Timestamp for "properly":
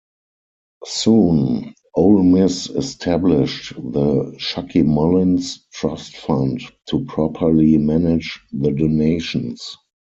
7.05-7.77